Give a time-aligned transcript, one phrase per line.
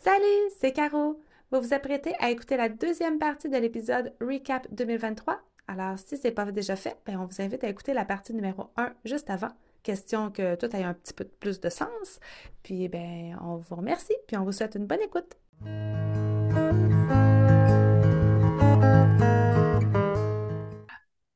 [0.00, 1.20] Salut, c'est Caro.
[1.50, 5.40] Vous vous apprêtez à écouter la deuxième partie de l'épisode Recap 2023.
[5.66, 8.32] Alors, si ce n'est pas déjà fait, ben, on vous invite à écouter la partie
[8.32, 9.50] numéro 1 juste avant.
[9.82, 12.20] Question que tout ait un petit peu plus de sens.
[12.62, 15.36] Puis, ben, on vous remercie, puis on vous souhaite une bonne écoute.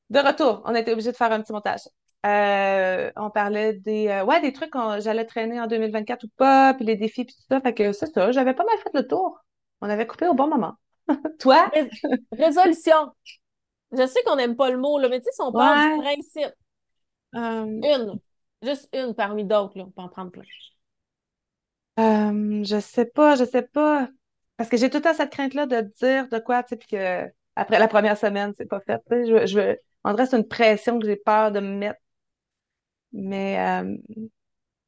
[0.09, 1.89] De retour, on a été obligé de faire un petit montage.
[2.25, 6.73] Euh, on parlait des, euh, ouais, des trucs que j'allais traîner en 2024 ou pas,
[6.75, 7.61] puis les défis, puis tout ça.
[7.61, 9.39] Fait que c'est ça, j'avais pas mal fait le tour.
[9.81, 10.75] On avait coupé au bon moment.
[11.41, 11.71] Toi?
[12.33, 13.13] résolution.
[13.91, 16.03] Je sais qu'on n'aime pas le mot, là, mais tu sais, si on parle du
[16.03, 16.55] principe.
[17.35, 18.21] Euh, une.
[18.63, 19.85] Juste une parmi d'autres, là.
[19.85, 20.45] On peut en prendre plein.
[21.99, 24.09] je sais pas, je sais pas.
[24.57, 26.87] Parce que j'ai tout le temps cette crainte-là de dire de quoi, tu sais, puis
[26.89, 29.01] que après la première semaine, c'est pas fait.
[29.11, 32.01] Je, je, on dirait c'est une pression que j'ai peur de me mettre
[33.13, 33.97] mais, euh,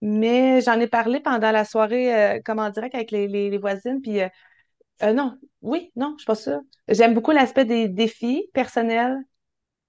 [0.00, 4.00] mais j'en ai parlé pendant la soirée, euh, comme en direct avec les, les, voisines.
[4.02, 6.60] Puis euh, non, oui, non, je suis pas sûre.
[6.88, 9.16] J'aime beaucoup l'aspect des défis personnels.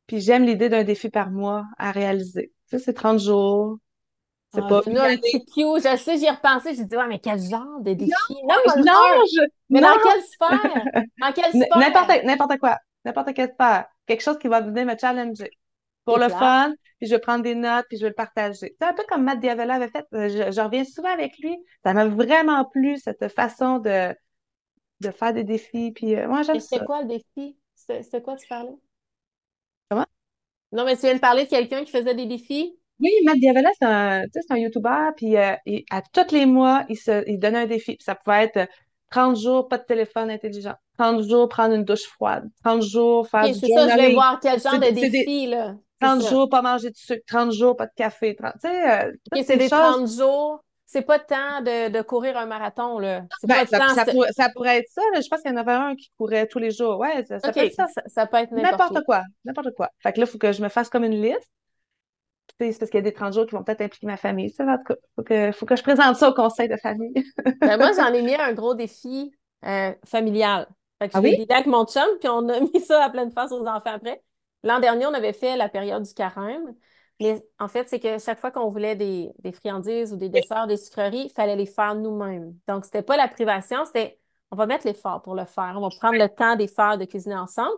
[0.07, 2.53] Puis j'aime l'idée d'un défi par mois à réaliser.
[2.69, 3.77] Tu sais, c'est 30 jours.
[4.53, 4.77] C'est ah, pas.
[4.77, 5.61] un petit cue.
[5.77, 6.75] Je sais, j'y ai repensé.
[6.75, 8.11] J'ai dit, ouais, mais quel genre de défi?
[8.47, 8.83] Non, non,
[9.69, 10.85] Mais dans quelle sphère?
[11.19, 11.77] Dans quelle sphère?
[11.77, 12.77] N'importe, n'importe quoi.
[13.03, 13.85] N'importe quelle sphère.
[14.05, 15.49] Quelque chose qui va venir me challenger
[16.05, 18.75] pour le fun, puis je vais prendre des notes, puis je vais le partager.
[18.79, 20.05] C'est un peu comme Matt Diavella avait fait.
[20.13, 21.57] Euh, je, reviens souvent avec lui.
[21.83, 24.15] Ça m'a vraiment plu, cette façon de,
[25.01, 25.91] de faire des défis.
[25.91, 26.77] Puis euh, moi, j'aime ça.
[26.77, 27.57] C'est quoi le défi?
[27.73, 28.75] C'est quoi tu parlais?
[29.89, 30.05] Comment?
[30.71, 32.77] Non, mais tu viens de parler de quelqu'un qui faisait des défis?
[32.99, 35.55] Oui, Matt Diavella, c'est un, un YouTuber, puis euh,
[35.91, 37.95] à tous les mois, il, se, il donnait un défi.
[37.97, 38.69] Puis ça pouvait être
[39.11, 40.75] 30 jours, pas de téléphone intelligent.
[40.97, 42.49] 30 jours, prendre une douche froide.
[42.63, 45.75] 30 jours, faire du C'est ça, je vais voir quel genre de défi, là.
[46.01, 48.35] 30 jours, pas manger de sucre, 30 jours, pas de café.
[48.35, 49.11] 30, euh,
[49.43, 50.61] c'est des 30 jours.
[50.87, 53.23] C'est pas temps de, de, courir un marathon, là.
[53.43, 55.01] Ben, ça, ça, pourrait, être ça.
[55.15, 56.99] Je pense qu'il y en avait un qui courait tous les jours.
[56.99, 57.87] Ouais, ça, peut être ça.
[58.05, 58.27] ça.
[58.27, 59.23] peut être n'importe quoi.
[59.43, 59.89] N'importe quoi.
[59.99, 61.49] Fait que là, il faut que je me fasse comme une liste.
[62.59, 64.51] C'est parce qu'il y a des 30 jours qui vont peut-être impliquer ma famille.
[64.51, 67.13] Ça, en tout cas, faut que, faut que je présente ça au conseil de famille.
[67.59, 69.31] ben, moi, j'en ai mis un gros défi
[69.65, 70.67] euh, familial.
[70.99, 71.45] Fait que je ah oui?
[71.49, 74.21] avec mon chum, puis on a mis ça à pleine face aux enfants après.
[74.65, 76.75] L'an dernier, on avait fait la période du carême.
[77.19, 80.77] Mais en fait, c'est que chaque fois qu'on voulait des, friandises ou des desserts, des
[80.77, 82.57] sucreries, il fallait les faire nous-mêmes.
[82.67, 84.19] Donc, c'était pas la privation, c'était
[84.51, 85.73] on va mettre l'effort pour le faire.
[85.77, 87.75] On va prendre le temps des faire, de cuisiner ensemble.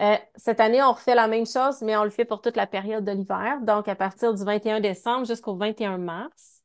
[0.00, 2.66] Euh, cette année, on refait la même chose, mais on le fait pour toute la
[2.66, 3.60] période de l'hiver.
[3.62, 6.62] Donc, à partir du 21 décembre jusqu'au 21 mars,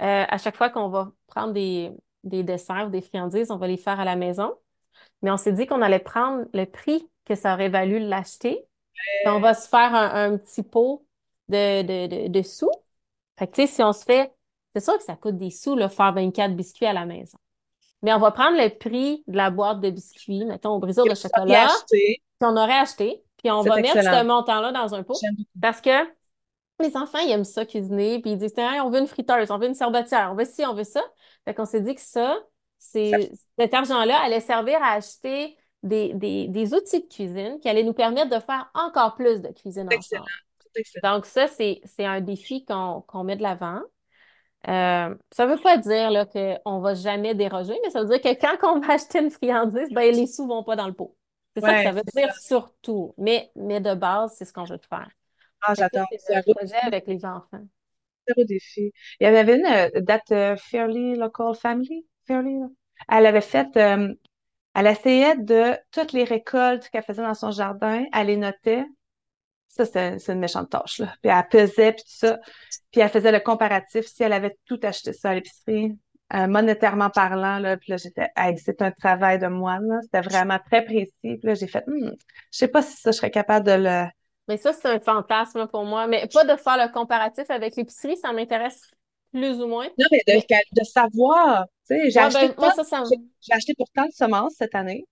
[0.00, 1.92] euh, à chaque fois qu'on va prendre des,
[2.24, 4.54] des desserts ou des friandises, on va les faire à la maison.
[5.22, 8.66] Mais on s'est dit qu'on allait prendre le prix que ça aurait valu l'acheter.
[9.26, 11.06] On va se faire un, petit pot
[11.48, 12.70] de, de, de, sous.
[13.38, 14.32] Fait que, tu sais, si on se fait,
[14.74, 17.38] c'est sûr que ça coûte des sous, le faire 24 biscuits à la maison.
[18.02, 21.14] Mais on va prendre le prix de la boîte de biscuits, mettons, au briseur de
[21.14, 21.68] chocolat,
[22.40, 25.14] qu'on aurait acheté, puis on va mettre ce montant-là dans un pot.
[25.60, 26.04] Parce que
[26.80, 29.68] les enfants, ils aiment ça cuisiner, puis ils disent, on veut une friteuse, on veut
[29.68, 31.02] une sorbetière, on veut ci, on veut ça.
[31.44, 32.38] Fait qu'on s'est dit que ça,
[32.78, 38.30] c'est, cet argent-là allait servir à acheter des, outils de cuisine qui allaient nous permettre
[38.30, 40.24] de faire encore plus de cuisine ensemble.
[41.02, 43.80] Donc, ça, c'est, un défi qu'on, met de l'avant.
[44.66, 48.20] Euh, ça ne veut pas dire qu'on ne va jamais déroger, mais ça veut dire
[48.20, 50.94] que quand on va acheter une friandise, ben, les sous ne vont pas dans le
[50.94, 51.16] pot.
[51.54, 53.14] C'est ça que ça veut dire surtout.
[53.18, 55.08] Mais, mais de base, c'est ce qu'on veut faire.
[55.60, 56.06] Ah, j'adore.
[56.18, 57.64] C'est un projet avec les enfants.
[58.26, 58.90] C'est un défi.
[59.20, 62.06] Il y avait une euh, date euh, Fairly Local Family?
[62.26, 62.58] Fairly,
[63.08, 63.76] elle avait fait
[64.74, 68.84] elle essayait de toutes les récoltes qu'elle faisait dans son jardin, elle les notait.
[69.68, 71.14] Ça, c'est une méchante tâche, là.
[71.22, 72.38] Puis elle pesait, puis tout ça.
[72.92, 75.98] Puis elle faisait le comparatif si elle avait tout acheté ça à l'épicerie,
[76.32, 77.76] euh, monétairement parlant, là.
[77.76, 80.00] Puis là, j'étais, c'est un travail de moine, là.
[80.02, 81.12] C'était vraiment très précis.
[81.22, 82.10] Puis là, j'ai fait, hmm,
[82.52, 84.04] je sais pas si ça, je serais capable de le...
[84.46, 86.06] Mais ça, c'est un fantasme pour moi.
[86.06, 88.90] Mais pas de faire le comparatif avec l'épicerie, ça m'intéresse
[89.34, 89.88] plus ou moins.
[89.98, 91.66] Non, mais de, savoir.
[91.88, 92.72] Tu sais, j'ai acheté, ben,
[93.40, 95.04] j'ai acheté pour tant de semences cette année.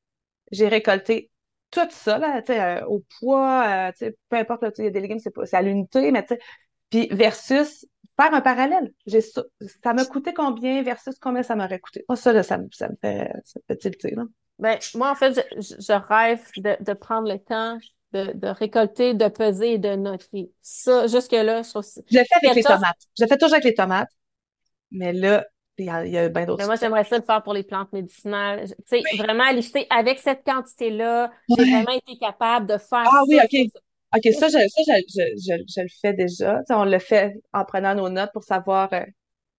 [0.53, 1.31] J'ai récolté
[1.73, 4.87] tout ça, là, tu sais, euh, au poids, euh, tu sais, peu importe, il y
[4.87, 6.41] a des légumes, c'est à l'unité, mais tu sais,
[6.91, 7.87] puis versus
[8.21, 8.93] faire un parallèle.
[9.07, 9.43] J'ai ça,
[9.83, 12.05] ça m'a coûté combien versus combien ça m'aurait coûté?
[12.09, 14.25] Moi, ça, là, ça, ça, me fait, ça me fait tilter, là.
[14.59, 17.79] Ben, moi, en fait, je, je rêve de, de, prendre le temps
[18.13, 20.51] de, de, récolter, de peser et de noter.
[20.61, 22.97] Ça, jusque-là, je trouve Je le fais avec les tomates.
[23.19, 24.11] Je le fais toujours avec les tomates.
[24.91, 25.45] Mais là,
[25.79, 26.65] il y a, y a bien d'autres.
[26.67, 28.69] Moi, j'aimerais ça le faire pour les plantes médicinales.
[28.91, 33.39] Tu sais, vraiment lister avec cette quantité-là, j'ai vraiment été capable de faire Ah oui,
[33.43, 33.71] OK.
[34.15, 36.61] OK, ça, je, ça je, je, je, le fais déjà.
[36.69, 39.01] On le fait en prenant nos notes pour savoir euh,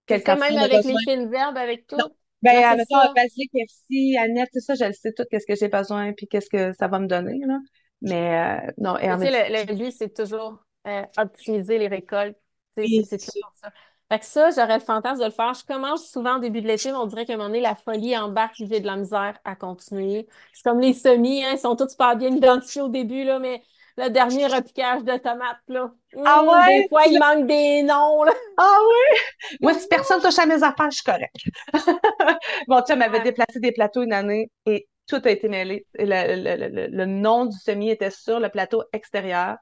[0.06, 1.98] quel même avec les fines herbes, avec tout?
[2.44, 6.12] Ben, mettons, Basilic, FC, Annette, tout ça, je le sais tout, qu'est-ce que j'ai besoin,
[6.12, 7.58] puis qu'est-ce que ça va me donner, là.
[8.04, 12.38] Mais, euh, non, et en Tu sais, le, but, c'est toujours euh, optimiser les récoltes.
[12.76, 13.72] C'est toujours ça.
[14.12, 15.54] Fait que ça, j'aurais le fantasme de le faire.
[15.54, 17.76] Je commence souvent au début de l'été, mais on dirait qu'à un moment donné, la
[17.76, 20.28] folie embarque, j'ai de la misère à continuer.
[20.52, 23.64] C'est comme les semis, hein, ils sont tous super bien identifiés au début, là, mais
[23.98, 25.92] le dernier repiquage de tomates, là.
[26.26, 26.82] ah hum, ouais?
[26.82, 28.34] Des fois, il manque des noms, là.
[28.58, 29.58] Ah ouais?
[29.62, 31.36] Moi, si personne touche à mes affaires, je suis correcte.
[32.68, 35.86] Bon, tu m'avait déplacé des plateaux une année et tout a été mêlé.
[35.96, 39.58] Le, le, nom du semis était sur le plateau extérieur.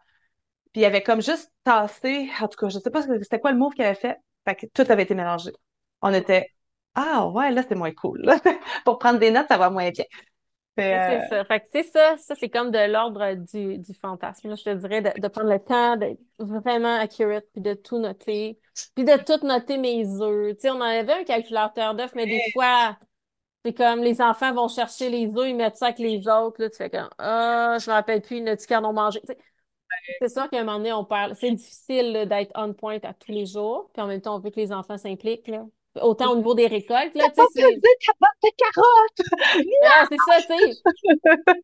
[0.71, 3.57] Puis il avait comme juste tassé, en tout cas, je sais pas c'était quoi le
[3.57, 4.17] move qu'il avait fait.
[4.45, 5.51] Fait que tout avait été mélangé.
[6.01, 6.47] On était,
[6.95, 8.23] ah ouais, là, c'est moins cool.
[8.85, 10.05] Pour prendre des notes, ça va moins bien.
[10.77, 11.45] C'est euh, ça.
[11.45, 14.55] Fait que c'est ça, ça c'est comme de l'ordre du, du fantasme.
[14.55, 18.57] je te dirais de, de prendre le temps d'être vraiment accurate, puis de tout noter,
[18.95, 20.55] puis de tout noter mes œufs.
[20.55, 22.97] Tu sais, on avait un calculateur d'œufs, mais des fois,
[23.65, 26.61] c'est comme les enfants vont chercher les œufs, ils mettent ça avec les autres.
[26.61, 29.21] Là, tu fais comme Ah, je me rappelle plus, ils ne qu'en ont mangé.
[30.21, 31.35] c'est sûr qu'à un moment donné, on perd.
[31.35, 33.89] C'est difficile d'être on point à tous les jours.
[33.93, 35.47] Puis en même temps, on veut que les enfants s'impliquent.
[35.47, 35.65] Là.
[35.99, 37.63] Autant au niveau des récoltes, là, tu sais.
[37.63, 39.65] de carottes!
[39.93, 40.71] Ah, c'est ça, tu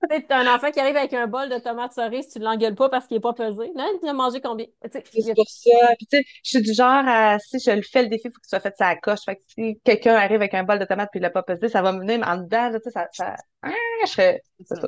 [0.10, 0.34] sais.
[0.34, 3.08] un enfant qui arrive avec un bol de tomates cerises, tu ne l'engueules pas parce
[3.08, 3.72] qu'il n'est pas pesé.
[3.76, 4.66] Non, il a mangé combien?
[4.92, 5.96] C'est pour ça.
[5.98, 8.32] Puis, tu sais, je suis du genre à, si je le fais le défi, il
[8.32, 9.22] faut qu'il soit fait ça à coche.
[9.24, 11.70] Fait que si quelqu'un arrive avec un bol de tomates puis il l'a pas pesé,
[11.70, 13.70] ça va me venir en dedans, tu sais, ça, ça, ah,
[14.06, 14.88] je serais, c'est ça.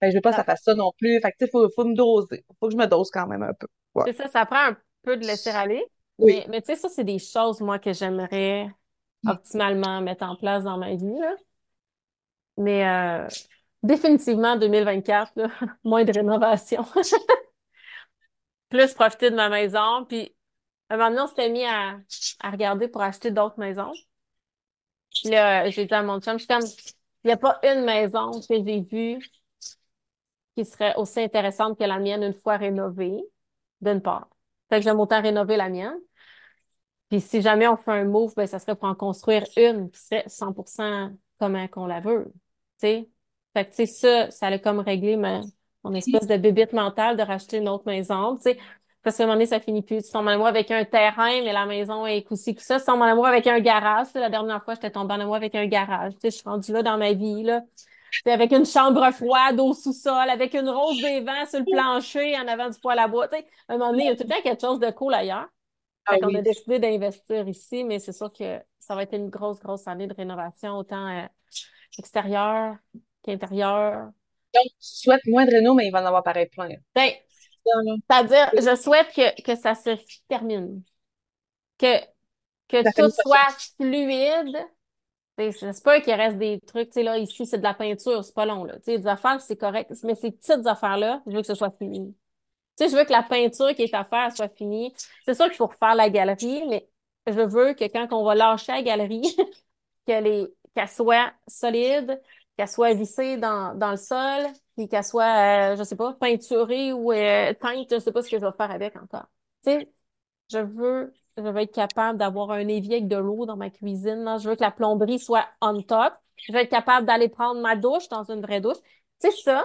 [0.00, 1.20] Fait je veux pas que ça fasse ça non plus.
[1.20, 2.44] Fait que, tu sais, faut, faut me doser.
[2.60, 3.66] Faut que je me dose quand même un peu.
[4.06, 5.84] C'est ça, ça prend un peu de laisser aller.
[6.18, 8.68] Mais, mais tu sais, ça, c'est des choses, moi, que j'aimerais
[9.26, 11.18] optimalement mettre en place dans ma vie.
[11.18, 11.34] Là.
[12.56, 13.26] Mais euh,
[13.82, 15.48] définitivement, 2024, là,
[15.84, 16.84] moins de rénovation.
[18.70, 20.04] Plus profiter de ma maison.
[20.06, 20.34] Puis
[20.90, 21.98] maintenant, on s'était mis à,
[22.40, 23.92] à regarder pour acheter d'autres maisons.
[25.24, 26.64] Là, j'ai dit à mon chum, je suis comme,
[27.24, 29.18] il n'y a pas une maison que j'ai vue
[30.56, 33.18] qui serait aussi intéressante que la mienne une fois rénovée,
[33.80, 34.28] d'une part.
[34.70, 35.98] Fait que j'aime autant rénover la mienne.
[37.08, 40.00] Puis si jamais on fait un move, ben, ça serait pour en construire une qui
[40.00, 42.32] serait 100% comme qu'on la veut.
[42.76, 43.08] Sais?
[43.54, 45.40] Fait que, tu sais, ça, ça allait comme régler ma,
[45.84, 48.58] mon espèce de bébite mentale de racheter une autre maison, tu sais.
[49.02, 50.02] Parce qu'à un moment donné, ça finit plus.
[50.02, 52.78] Tu tombes en amour avec un terrain, mais la maison est coussi que ça.
[52.78, 54.08] Tu tombes en amour avec un garage.
[54.14, 56.12] la dernière fois, j'étais tombée en amour avec un garage.
[56.14, 57.62] Tu sais, je suis rendue là dans ma vie, là.
[58.26, 62.48] avec une chambre froide au sous-sol, avec une rose des vents sur le plancher en
[62.48, 63.28] avant du poêle à bois.
[63.28, 64.90] Tu sais, à un moment donné, il y a tout le temps quelque chose de
[64.90, 65.48] cool ailleurs.
[66.10, 69.60] Ah on a décidé d'investir ici, mais c'est sûr que ça va être une grosse,
[69.60, 71.26] grosse année de rénovation, autant euh,
[71.98, 72.76] extérieure
[73.22, 74.06] qu'intérieure.
[74.54, 76.70] Donc, tu souhaites moins de réno, mais il va en avoir pareil plein.
[76.94, 77.10] Ben,
[78.10, 79.90] c'est-à-dire, je souhaite que, que ça se
[80.28, 80.82] termine.
[81.78, 82.00] Que,
[82.68, 84.56] que tout soit fluide.
[85.38, 88.34] C'est pas qu'il reste des trucs, tu sais, là, ici, c'est de la peinture, c'est
[88.34, 88.74] pas long, là.
[88.78, 89.92] Tu sais, des affaires, c'est correct.
[90.02, 92.16] Mais ces petites affaires-là, je veux que ce soit fini.
[92.78, 94.92] Tu sais, je veux que la peinture qui est à faire soit finie.
[95.24, 96.88] C'est sûr qu'il faut refaire la galerie, mais
[97.26, 99.36] je veux que quand on va lâcher la galerie,
[100.06, 100.48] qu'elle
[100.88, 102.20] soit solide,
[102.56, 104.46] qu'elle soit vissée dans, dans le sol,
[104.76, 108.30] puis qu'elle soit, euh, je sais pas, peinturée ou euh, teinte, je sais pas ce
[108.30, 109.26] que je vais faire avec encore.
[109.64, 109.92] Tu sais,
[110.52, 114.24] je veux, je veux être capable d'avoir un évier avec de l'eau dans ma cuisine.
[114.24, 114.38] Là.
[114.38, 116.14] Je veux que la plomberie soit on top.
[116.36, 118.78] Je veux être capable d'aller prendre ma douche dans une vraie douche.
[119.20, 119.64] Tu sais, ça,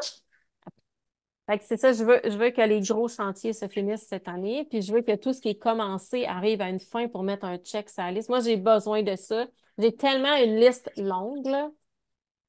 [1.47, 4.29] fait que c'est ça, je veux, je veux que les gros chantiers se finissent cette
[4.29, 7.23] année, puis je veux que tout ce qui est commencé arrive à une fin pour
[7.23, 8.29] mettre un check sur la liste.
[8.29, 9.45] Moi, j'ai besoin de ça.
[9.77, 11.69] J'ai tellement une liste longue, là,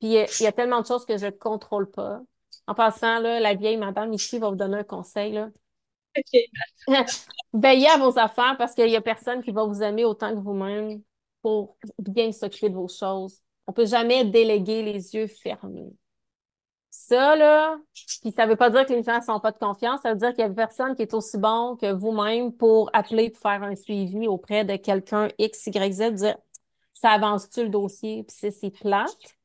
[0.01, 2.21] puis il y, a tellement de choses que je ne contrôle pas.
[2.67, 5.51] En passant, là, la vieille madame ici va vous donner un conseil, là.
[6.17, 6.41] OK.
[7.53, 10.41] Veillez à vos affaires parce qu'il n'y a personne qui va vous aimer autant que
[10.41, 11.03] vous-même
[11.43, 13.41] pour bien s'occuper de vos choses.
[13.67, 15.93] On ne peut jamais déléguer les yeux fermés.
[16.97, 17.77] Ça, là,
[18.23, 20.33] puis ça veut pas dire que les gens sont pas de confiance, ça veut dire
[20.33, 23.75] qu'il y a personne qui est aussi bon que vous-même pour appeler pour faire un
[23.75, 26.37] suivi auprès de quelqu'un X, Y, Z, dire
[26.95, 29.37] ça avance-tu le dossier, puis c'est plate.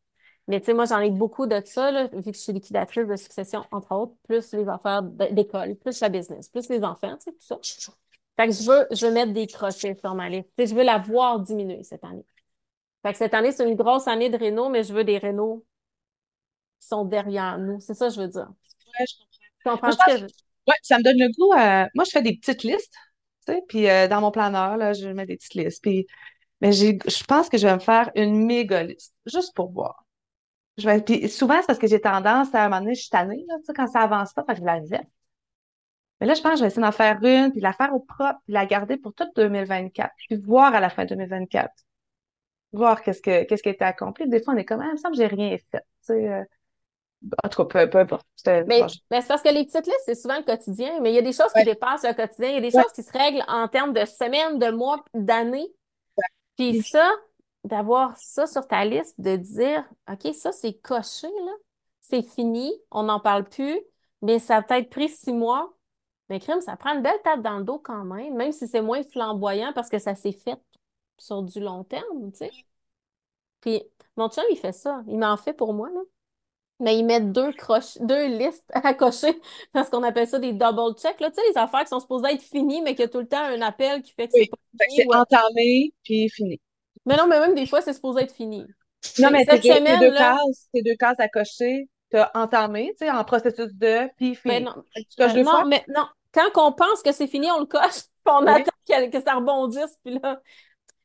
[0.48, 3.08] Mais tu sais, moi, j'en ai beaucoup de ça, là, vu que je suis liquidatrice
[3.08, 7.32] de succession, entre autres, plus les affaires d'école, plus la business, plus les enfants, tu
[7.32, 7.58] sais, tout ça.
[8.38, 10.50] Fait que je veux, je veux mettre des crochets sur ma liste.
[10.60, 12.26] je veux la voir diminuer cette année.
[13.02, 15.66] Fait que cette année, c'est une grosse année de réno, mais je veux des rénaux
[16.80, 17.80] qui sont derrière nous.
[17.80, 18.48] C'est ça que je veux dire.
[19.00, 19.92] Ouais, je comprends.
[19.92, 20.22] que
[20.68, 21.54] Ouais, ça me donne le goût.
[21.96, 22.94] Moi, je fais des petites listes,
[23.48, 25.82] tu sais, puis euh, dans mon planeur, là, je mets des petites listes.
[25.82, 26.06] Puis,
[26.62, 30.06] mais je pense que je vais me faire une méga liste, juste pour voir.
[30.78, 33.10] Je vais, puis souvent, c'est parce que j'ai tendance à un moment donné, je suis
[33.10, 35.08] tannée, là, tu sais, quand ça avance pas, parce que je la zette.
[36.22, 38.00] Mais là, je pense que je vais essayer d'en faire une, puis la faire au
[38.00, 41.72] propre, puis la garder pour toute 2024, puis voir à la fin 2024
[42.72, 44.28] voir qu'est-ce que qu'est-ce qui a été accompli.
[44.30, 45.80] Des fois, on est comme, ah, il me semble que j'ai rien fait.
[45.80, 46.44] Tu sais, euh,
[47.44, 48.26] en tout cas, peu, peu importe.
[48.46, 48.64] Mais,
[49.12, 51.22] mais c'est parce que les petites listes, c'est souvent le quotidien, mais il y a
[51.22, 52.50] des choses qui dépassent le quotidien.
[52.50, 55.72] Il y a des choses qui se règlent en termes de semaines, de mois, d'années.
[56.58, 57.10] Puis ça,
[57.64, 61.52] d'avoir ça sur ta liste, de dire, OK, ça, c'est coché, là.
[62.02, 63.80] C'est fini, on n'en parle plus,
[64.22, 65.74] mais ça a peut-être pris six mois.
[66.30, 68.82] Mais crime, ça prend une belle tape dans le dos quand même, même si c'est
[68.82, 70.60] moins flamboyant parce que ça s'est fait
[71.18, 72.52] sur du long terme, tu sais.
[73.62, 73.84] Puis
[74.18, 75.04] mon chum, il fait ça.
[75.08, 76.02] Il m'en fait pour moi, là.
[76.80, 79.38] Mais il met deux croches, deux listes à cocher
[79.74, 81.20] parce qu'on appelle ça des double checks.
[81.20, 83.20] Là, tu sais, les affaires qui sont supposées être finies, mais qu'il y a tout
[83.20, 85.08] le temps un appel qui fait que c'est pas fini.
[85.10, 86.62] C'est entamé, puis fini.
[87.06, 88.64] Mais non, mais même des fois, c'est supposé être fini.
[89.20, 91.90] Non, mais c'est deux, cases, c'est deux cases à cocher.
[92.12, 94.56] Tu as entamé, tu sais, en processus de, puis fini.
[94.56, 94.74] Mais non,
[95.20, 96.06] euh, non mais non.
[96.32, 99.98] Quand on pense que c'est fini, on le coche, puis on attend que, ça rebondisse,
[100.04, 100.42] puis là,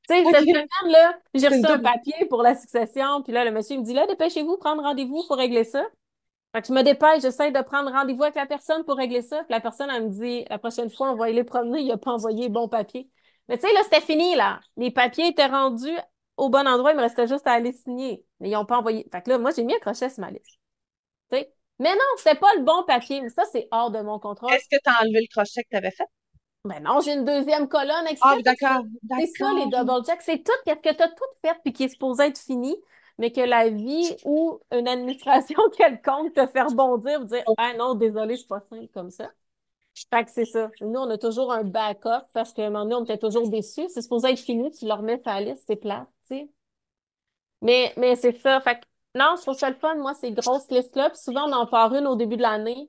[0.08, 3.50] tu sais, cette semaine, là, j'ai reçu un papier pour la succession, puis là, le
[3.50, 5.84] monsieur me dit, là, dépêchez-vous, prendre rendez-vous pour régler ça.
[6.54, 9.38] Fait que je me dépêche, j'essaie de prendre rendez-vous avec la personne pour régler ça.
[9.38, 11.96] Puis la personne, elle me dit, la prochaine fois, on va aller promener, il n'a
[11.96, 13.10] pas envoyé bon papier.
[13.48, 14.60] Mais tu sais, là, c'était fini, là.
[14.76, 15.96] Les papiers étaient rendus
[16.36, 18.24] au bon endroit, il me restait juste à aller signer.
[18.40, 19.06] Mais ils n'ont pas envoyé.
[19.10, 20.58] Fait que là, moi, j'ai mis un crochet sur ma liste.
[21.30, 21.52] Tu sais?
[21.80, 23.20] Mais non, c'était pas le bon papier.
[23.20, 24.52] Mais ça, c'est hors de mon contrôle.
[24.52, 26.06] Est-ce que tu as enlevé le crochet que tu avais fait?
[26.64, 28.84] Ben non, j'ai une deuxième colonne Ah, d'accord.
[29.18, 30.22] C'est ça, les double checks.
[30.22, 32.74] C'est tout que tu as tout fait puis qui est supposé être fini,
[33.18, 37.54] mais que la vie ou une administration quelconque te fait rebondir ou dire oh.
[37.58, 39.30] Ah non, désolé, c'est pas simple comme ça.
[40.12, 40.70] Fait que c'est ça.
[40.80, 43.88] Nous, on a toujours un backup parce qu'à un moment donné, on était toujours déçus.
[43.90, 46.50] C'est supposé être fini, tu le remets sur la liste, c'est plat, tu sais.
[47.62, 48.60] Mais, mais c'est ça.
[48.60, 51.10] Fait que non, je trouve ça le fun, moi, ces grosses listes-là.
[51.10, 52.88] Puis souvent, on en part une au début de l'année.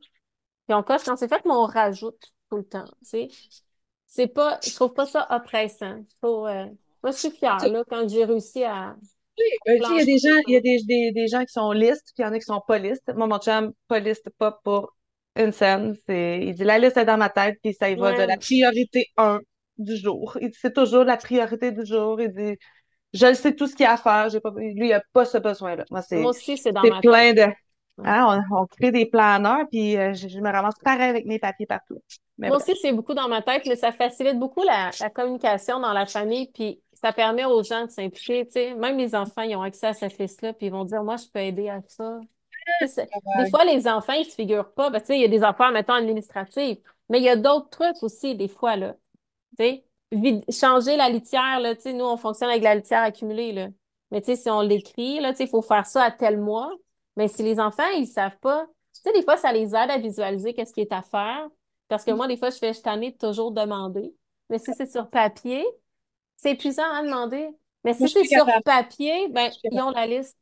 [0.67, 3.29] Puis on coche quand c'est fait, mais on rajoute tout le temps, tu sais
[4.15, 6.05] c'est pas, je trouve pas ça oppressant.
[6.21, 6.65] Faut, euh,
[7.03, 8.95] moi, je suis fière, là, quand j'ai réussi à.
[9.37, 11.51] Oui, ben, il y a des gens, il y a des, des, des gens qui
[11.51, 13.11] sont listes, puis il y en a qui sont pas listes.
[13.13, 14.95] Moi, mon chum, pas liste, pas pour
[15.35, 15.97] une scène.
[16.07, 18.37] C'est, il dit la liste est dans ma tête, puis ça y va de la
[18.37, 19.41] priorité 1
[19.77, 20.37] du jour.
[20.39, 22.21] Il dit c'est toujours la priorité du jour.
[22.21, 22.57] Il dit
[23.13, 24.29] je sais tout ce qu'il y a à faire.
[24.29, 25.83] J'ai pas, lui, il a pas ce besoin-là.
[25.91, 27.47] Moi, c'est, Moi aussi, c'est dans ma plein de.
[28.03, 31.39] Hein, on, on, crée des planeurs, puis euh, je, je, me ramasse pareil avec mes
[31.39, 32.01] papiers partout.
[32.37, 36.05] Moi aussi, c'est beaucoup dans ma tête, mais ça facilite beaucoup la, communication dans la
[36.05, 38.75] famille, puis ça permet aux gens de s'impliquer.
[38.75, 41.25] Même les enfants, ils ont accès à cette liste-là, puis ils vont dire, moi, je
[41.33, 42.19] peux aider à ça.
[42.81, 44.89] Des fois, les enfants, ils se figurent pas.
[44.89, 46.77] Ben, il y a des affaires, mettons, administratives,
[47.09, 48.95] mais il y a d'autres trucs aussi, des fois, là.
[50.49, 53.67] Changer la litière, là, nous, on fonctionne avec la litière accumulée, là.
[54.11, 56.71] Mais si on l'écrit, là, il faut faire ça à tel mois.
[57.15, 59.97] Mais si les enfants, ils savent pas, tu sais, des fois, ça les aide à
[59.97, 61.47] visualiser qu'est-ce qui est à faire.
[61.87, 64.13] Parce que moi, des fois, je fais, je de toujours demander.
[64.49, 65.65] Mais si c'est sur papier,
[66.35, 67.49] c'est épuisant à demander.
[67.83, 70.37] Mais si c'est sur papier, ben, ils ont la liste.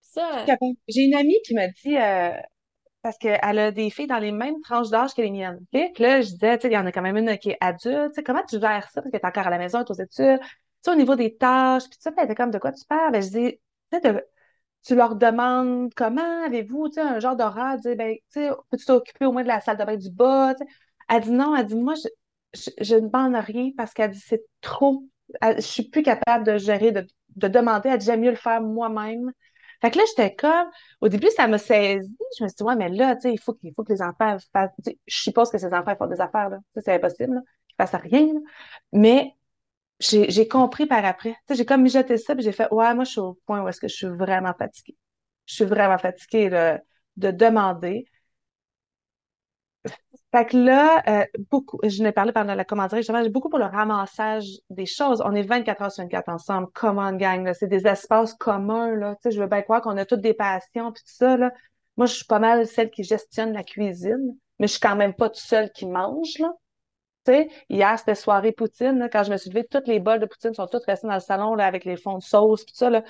[0.00, 0.44] Ça...
[0.88, 2.32] J'ai une amie qui m'a dit, euh,
[3.02, 5.60] parce qu'elle a des filles dans les mêmes tranches d'âge que les miennes.
[5.70, 7.58] Puis là, je disais, tu sais, il y en a quand même une qui est
[7.60, 8.10] adulte.
[8.10, 9.02] Tu sais, comment tu gères ça?
[9.02, 10.40] Parce que tu es encore à la maison, aux études.
[10.40, 10.46] Tu
[10.82, 13.12] sais, au niveau des tâches, puis ça, elle était comme, de quoi tu parles?
[13.12, 13.60] Ben, je dis,
[13.92, 14.24] tu sais,
[14.88, 19.48] tu leur demandes comment avez-vous, un genre d'horaire, dire, ben, peux-tu t'occuper au moins de
[19.48, 20.54] la salle de bain du bas?
[21.10, 21.92] Elle dit non, elle dit moi,
[22.54, 25.04] je, je, ne demande rien parce qu'elle dit c'est trop.
[25.42, 27.90] je suis plus capable de gérer, de, de demander.
[27.90, 29.30] Elle dit j'aime mieux le faire moi-même.
[29.82, 30.68] Fait que là, j'étais comme,
[31.02, 32.16] au début, ça me saisit.
[32.38, 34.36] Je me suis dit, ouais, mais là, tu sais, il faut faut que les enfants
[34.54, 36.58] fassent, je suppose que ces enfants font des affaires, là.
[36.76, 37.40] C'est impossible, là.
[37.70, 38.26] Ils fassent rien.
[38.92, 39.36] Mais,
[40.00, 41.36] j'ai compris par après.
[41.50, 43.80] J'ai comme mijoté ça, puis j'ai fait, ouais, moi, je suis au point où est-ce
[43.80, 44.96] que je suis vraiment fatiguée.
[45.46, 46.78] Je suis vraiment fatiguée, de,
[47.16, 48.06] de demander.
[50.32, 53.58] Fait que là, euh, beaucoup, je n'ai parlé pendant la commanderie, justement, j'ai beaucoup pour
[53.58, 55.22] le ramassage des choses.
[55.24, 57.54] On est 24 heures sur 24 ensemble, common gang, là.
[57.54, 59.14] C'est des espaces communs, là.
[59.16, 61.52] Tu sais, je veux bien croire qu'on a toutes des passions, puis tout ça, là.
[61.96, 65.14] Moi, je suis pas mal celle qui gestionne la cuisine, mais je suis quand même
[65.14, 66.52] pas toute seule qui mange, là.
[67.32, 69.08] Sais, hier, c'était soirée poutine, là.
[69.08, 71.20] Quand je me suis levée, toutes les bols de poutine sont toutes restées dans le
[71.20, 73.02] salon, là, avec les fonds de sauce, tout ça, là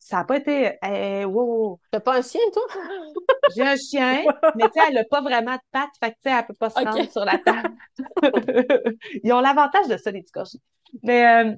[0.00, 0.72] ça n'a pas été.
[0.82, 2.62] Eh, wow, T'as pas un chien, toi?
[3.54, 4.24] J'ai un chien,
[4.56, 6.54] mais tu sais, elle n'a pas vraiment de pattes, fait que tu sais, elle peut
[6.54, 7.76] pas se rendre sur la table.
[9.22, 10.58] Ils ont l'avantage de ça, les petits
[11.02, 11.54] Mais, euh,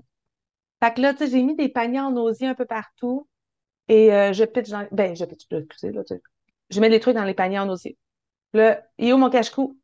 [0.82, 3.28] fait que là, tu sais, j'ai mis des paniers en osier un peu partout
[3.88, 4.86] et euh, je pitch dans.
[4.90, 6.22] Ben, je pitch, excusez, là, tu sais.
[6.70, 7.96] Je mets des trucs dans les paniers en osier.
[8.54, 9.78] Là, il est où mon cache-cou?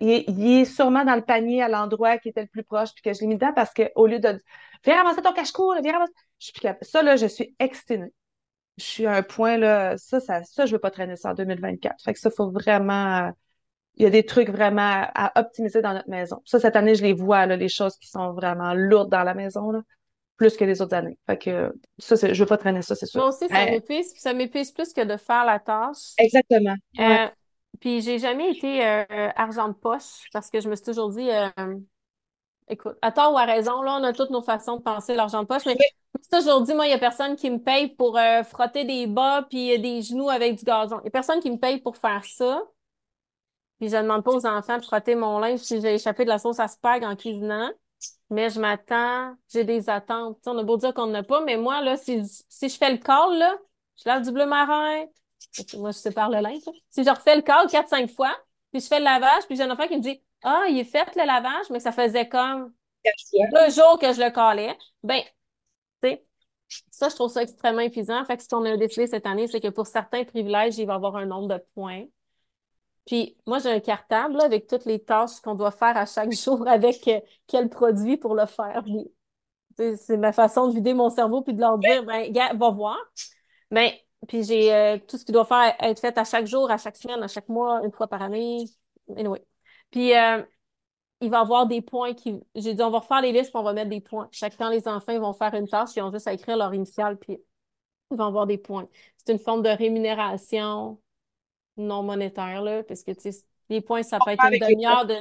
[0.00, 2.92] Il est, il est, sûrement dans le panier à l'endroit qui était le plus proche,
[2.94, 4.40] puis que je l'ai mis dedans parce qu'au lieu de
[4.84, 6.12] viens ramasser ton cache-cou, viens ramasser.
[6.38, 8.12] Je suis Ça, là, je suis exténuée.
[8.76, 11.34] Je suis à un point, là, ça, ça, ça, je veux pas traîner ça en
[11.34, 12.02] 2024.
[12.02, 13.30] Fait que ça, faut vraiment,
[13.96, 16.42] il y a des trucs vraiment à, optimiser dans notre maison.
[16.44, 19.34] Ça, cette année, je les vois, là, les choses qui sont vraiment lourdes dans la
[19.34, 19.80] maison, là.
[20.36, 21.18] plus que les autres années.
[21.26, 23.20] Fait que ça, je veux pas traîner ça, c'est sûr.
[23.20, 26.14] Moi aussi, ça m'épuise, ça m'épuise plus que de faire la tâche.
[26.18, 26.74] Exactement.
[26.98, 27.28] Euh,
[27.84, 29.04] puis j'ai jamais été euh,
[29.36, 31.50] argent de poche parce que je me suis toujours dit, euh,
[32.68, 35.42] écoute, à tort ou à raison, là, on a toutes nos façons de penser l'argent
[35.42, 37.58] de poche, mais je me suis toujours dit, moi, il y a personne qui me
[37.58, 40.98] paye pour frotter des bas puis des genoux avec du gazon.
[41.02, 42.62] Il y a personne qui me paye pour faire ça.
[43.78, 46.30] Puis je ne demande pas aux enfants de frotter mon linge si j'ai échappé de
[46.30, 47.70] la sauce à spag en cuisinant
[48.30, 50.38] mais je m'attends, j'ai des attentes.
[50.46, 52.98] on a beau dire qu'on n'a pas, mais moi, là, si, si je fais le
[52.98, 53.56] call, là,
[53.96, 55.04] je lave du bleu marin,
[55.74, 56.62] moi, je sépare le linge.
[56.90, 58.36] Si je refais le quatre, cinq fois,
[58.72, 60.84] puis je fais le lavage, puis j'ai un enfant qui me dit Ah, il est
[60.84, 62.72] fait le lavage, mais ça faisait comme
[63.04, 64.76] deux jours que je le calais.
[65.02, 65.20] Ben,
[66.02, 66.26] tu sais,
[66.90, 68.24] ça, je trouve ça extrêmement épuisant.
[68.24, 70.94] Fait que ce qu'on a décidé cette année, c'est que pour certains privilèges, il va
[70.94, 72.04] y avoir un nombre de points.
[73.06, 76.66] Puis moi, j'ai un cartable avec toutes les tâches qu'on doit faire à chaque jour
[76.66, 78.82] avec euh, quel produit pour le faire.
[79.76, 82.98] C'est ma façon de vider mon cerveau puis de leur dire, ben, gars, va voir.
[83.70, 86.78] Mais, puis j'ai euh, tout ce qui doit faire être fait à chaque jour, à
[86.78, 88.64] chaque semaine, à chaque mois, une fois par année.
[89.16, 89.44] Anyway.
[89.90, 90.42] Puis euh,
[91.20, 92.40] il va y avoir des points qui.
[92.54, 94.28] J'ai dit, on va refaire les listes puis on va mettre des points.
[94.32, 97.18] Chaque temps, les enfants vont faire une tâche, ils ont juste à écrire leur initiale
[97.18, 97.38] puis
[98.10, 98.88] ils vont avoir des points.
[99.16, 100.98] C'est une forme de rémunération
[101.76, 105.16] non monétaire, là, parce que, tu sais, les points, ça peut être une demi-heure de...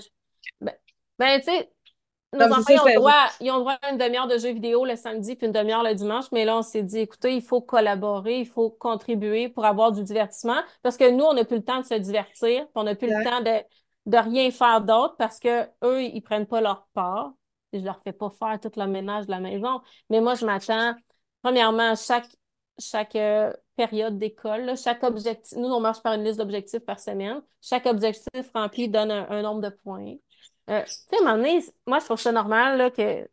[0.61, 0.75] Ben,
[1.17, 1.72] ben tu sais,
[2.33, 4.95] nos enfants, ils ont, droit, ils ont droit à une demi-heure de jeux vidéo le
[4.95, 8.39] samedi puis une demi-heure le dimanche, mais là, on s'est dit, écoutez, il faut collaborer,
[8.39, 11.79] il faut contribuer pour avoir du divertissement, parce que nous, on n'a plus le temps
[11.79, 13.63] de se divertir, on n'a plus le temps de,
[14.05, 17.33] de rien faire d'autre parce que eux, ils prennent pas leur part.
[17.71, 20.93] Je leur fais pas faire tout le ménage de la maison, mais moi, je m'attends,
[21.41, 22.27] premièrement, chaque
[22.79, 24.77] chaque euh, période d'école.
[24.77, 27.41] Chaque objectif, nous, on marche par une liste d'objectifs par semaine.
[27.61, 30.15] Chaque objectif rempli donne un, nombre de points.
[30.69, 33.27] Euh, tu sais, à un moment donné, moi, je trouve ça normal là, que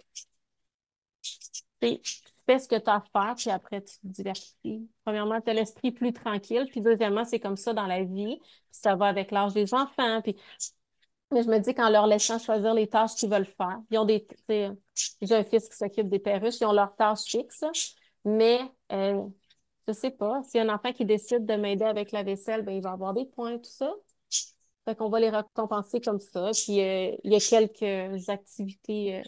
[1.81, 1.99] tu
[2.47, 4.89] fais ce que tu as à faire, puis après, tu te divertis.
[5.05, 8.39] Premièrement, tu as l'esprit plus tranquille, puis deuxièmement, c'est comme ça dans la vie.
[8.41, 10.21] Puis ça va avec l'âge des enfants.
[10.23, 10.37] Puis...
[11.33, 14.05] Mais je me dis qu'en leur laissant choisir les tâches qu'ils veulent faire, ils ont
[14.05, 14.27] des.
[14.49, 17.65] J'ai un fils qui s'occupe des perruches, ils ont leurs tâches fixes.
[18.25, 18.61] Mais
[18.93, 19.23] euh,
[19.89, 22.83] je sais pas, a un enfant qui décide de m'aider avec la vaisselle, ben, il
[22.83, 23.93] va avoir des points, tout ça.
[24.87, 26.51] Fait qu'on va les récompenser comme ça.
[26.53, 29.23] Puis euh, il y a quelques activités euh,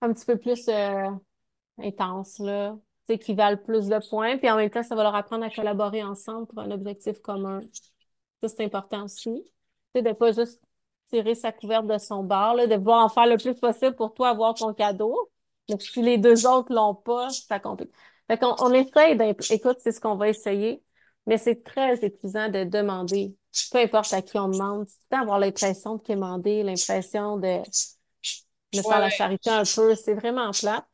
[0.00, 1.10] un petit peu plus euh,
[1.78, 2.76] intenses, là,
[3.20, 4.38] qui valent plus de points.
[4.38, 7.60] Puis en même temps, ça va leur apprendre à collaborer ensemble pour un objectif commun.
[8.42, 9.44] Ça, c'est important aussi.
[9.94, 10.62] C'est de pas juste
[11.10, 14.14] tirer sa couverte de son bar, là, de pouvoir en faire le plus possible pour
[14.14, 15.30] toi avoir ton cadeau.
[15.68, 17.92] Donc, si les deux autres l'ont pas, ça complique.
[18.28, 19.18] Fait qu'on on essaye
[19.50, 20.82] Écoute, c'est ce qu'on va essayer,
[21.26, 23.36] mais c'est très épuisant de demander.
[23.70, 27.60] Peu importe à qui on demande, c'est avoir l'impression de quémander, l'impression de,
[28.74, 29.94] de faire la charité un peu.
[29.94, 30.86] C'est vraiment plat.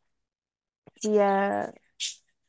[1.00, 1.66] Puis, euh,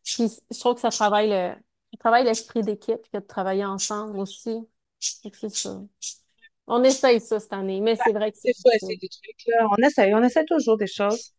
[0.06, 1.56] puis je trouve que ça travaille le,
[2.00, 4.58] travaille l'esprit d'équipe que de travailler ensemble aussi.
[5.00, 5.82] C'est ça.
[6.68, 8.54] On essaye ça cette année, mais c'est vrai que c'est.
[8.56, 9.68] C'est essayer des trucs, là.
[9.72, 11.34] On essaye, on essaie toujours des choses.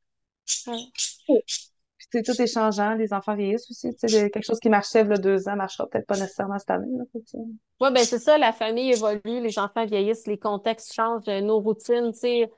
[2.09, 3.95] C'est tout est changeant, les enfants vieillissent aussi.
[4.01, 6.89] quelque chose qui marchait il y a deux ans marchera peut-être pas nécessairement cette année.
[7.81, 11.61] Oui, ben c'est ça, la famille évolue, les enfants vieillissent, les contextes changent, euh, nos
[11.61, 12.51] routines, tu sais.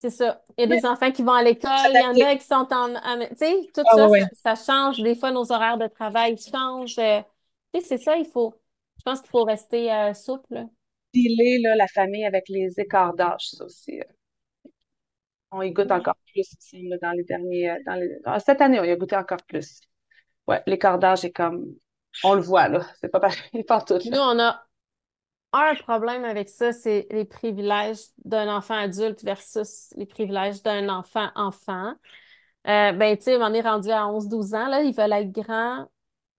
[0.00, 0.42] C'est ça.
[0.58, 2.68] Il y a des enfants qui vont à l'école, il y en a qui sont
[2.70, 2.94] en.
[3.28, 4.08] Tu sais, tout ah,
[4.42, 5.02] ça, ça, change.
[5.02, 6.98] Des fois, nos horaires de travail changent.
[6.98, 7.20] Euh,
[7.72, 8.54] tu sais, c'est ça, il faut.
[8.98, 10.66] Je pense qu'il faut rester euh, souple.
[11.14, 14.00] Dealer, là, la famille avec les écarts d'âge, ça aussi
[15.54, 16.48] on y goûte encore plus
[17.00, 17.70] dans les derniers.
[17.70, 18.18] Euh, dans les...
[18.24, 19.80] Ah, cette année, on y a goûté encore plus.
[20.46, 21.74] Ouais, l'écart d'âge est comme.
[22.22, 22.86] On le voit, là.
[23.00, 23.98] C'est pas pareil partout.
[24.04, 24.64] Nous, on a
[25.52, 31.30] un problème avec ça, c'est les privilèges d'un enfant adulte versus les privilèges d'un enfant
[31.36, 31.94] enfant.
[32.66, 35.86] Euh, ben, tu sais, on est rendu à 11-12 ans, là, ils veulent être grands.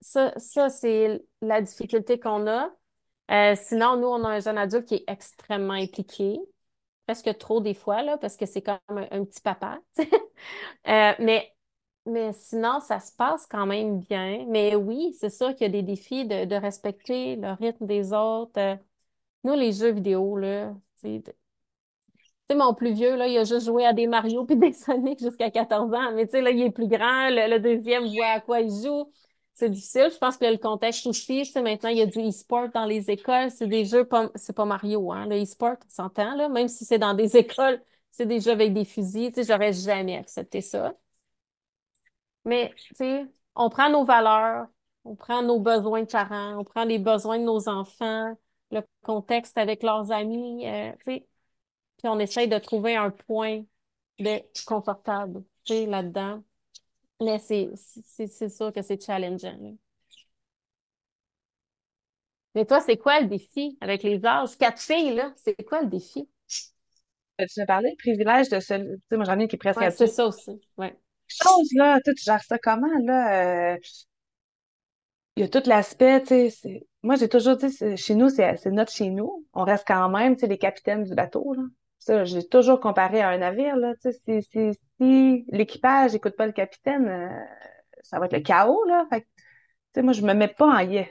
[0.02, 2.70] Ça, ça c'est la difficulté qu'on a.
[3.32, 6.38] Euh, sinon, nous, on a un jeune adulte qui est extrêmement impliqué
[7.06, 9.80] presque trop des fois, là, parce que c'est comme un, petit papa.
[10.00, 11.54] euh, mais,
[12.06, 14.46] mais sinon, ça se passe quand même bien.
[14.50, 18.60] Mais oui, c'est sûr qu'il y a des défis de, respecter le rythme des autres.
[18.60, 18.76] Euh,
[19.44, 20.74] nous, les jeux vidéo, là,
[22.50, 25.20] sais, mon plus vieux, là, il a juste joué à des Mario puis des Sonic
[25.20, 26.12] jusqu'à 14 ans.
[26.14, 27.30] Mais tu sais, là, il est plus grand.
[27.30, 29.12] Le, le deuxième voit à quoi il joue
[29.56, 30.10] c'est difficile.
[30.14, 33.10] Je pense que le contexte aussi, c'est maintenant, il y a du e-sport dans les
[33.12, 33.52] écoles.
[33.52, 35.28] C'est des jeux, pas, c'est pas Mario, hein.
[35.28, 36.50] Le e-sport, on s'entend, là.
[36.50, 39.32] Même si c'est dans des écoles, c'est des jeux avec des fusils.
[39.32, 40.94] Tu sais, j'aurais jamais accepté ça.
[42.46, 44.68] Mais, tu sais, on prend nos valeurs,
[45.04, 48.38] on prend nos besoins de parents, on prend les besoins de nos enfants,
[48.72, 51.28] le contexte avec leurs amis, euh, tu sais.
[52.00, 53.64] Puis on essaye de trouver un point
[54.20, 55.44] de confortable.
[55.70, 56.44] là-dedans.
[57.22, 59.58] Mais c'est sûr que c'est challengeant.
[62.56, 64.58] Mais toi, c'est quoi le défi avec les âges?
[64.58, 66.28] Quatre filles, là, c'est quoi le défi?
[67.42, 68.76] Euh, tu m'as parlé, privilège de ce.
[68.76, 70.62] Tu sais, moi, j'en ai qui est presque ouais, C'est ça aussi.
[70.78, 70.96] Ouais.
[71.28, 73.74] Chose, là, tu gères ça comment, là?
[73.74, 73.78] Euh,
[75.36, 76.88] il y a tout l'aspect, tu sais.
[77.04, 79.46] Moi, j'ai toujours dit, chez nous, c'est notre chez nous.
[79.54, 81.64] On reste quand même, tu sais, les capitaines du bateau, là.
[82.00, 83.94] Ça, j'ai toujours comparé à un navire, là.
[84.02, 84.12] Tu
[84.44, 87.46] sais, si, l'équipage n'écoute pas le capitaine, euh,
[88.04, 89.06] ça va être le chaos, là.
[89.10, 89.26] Fait
[90.02, 91.06] moi, je me mets pas en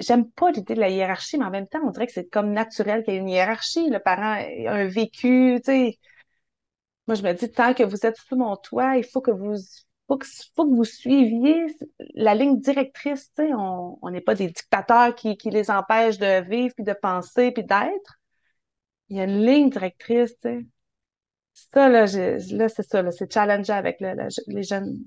[0.00, 2.52] J'aime pas l'idée de la hiérarchie, mais en même temps, on dirait que c'est comme
[2.52, 3.88] naturel qu'il y ait une hiérarchie.
[3.88, 5.98] Le parent a un vécu, tu sais.
[7.06, 9.56] Moi, je me dis, tant que vous êtes sous mon toit, il faut que vous,
[10.06, 10.26] faut que,
[10.74, 11.66] vous suiviez
[12.14, 13.32] la ligne directrice.
[13.38, 17.64] On n'est pas des dictateurs qui, qui les empêchent de vivre, puis de penser, puis
[17.64, 18.20] d'être.
[19.08, 20.36] Il y a une ligne directrice.
[21.72, 24.98] Ça, là, là c'est ça, là, c'est challengeant avec les jeunes,